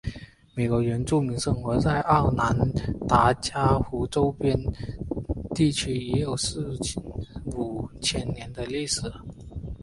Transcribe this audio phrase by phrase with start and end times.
[0.55, 2.39] 美国原住民生活在奥农
[3.07, 4.57] 达伽湖周边
[5.53, 6.75] 地区已有四
[7.55, 9.01] 五千年的历史。